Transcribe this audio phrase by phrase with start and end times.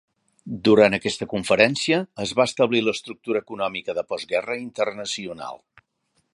[0.67, 5.65] Durant aquesta conferència es va establir l'estructura econòmica de post-guerra internacional.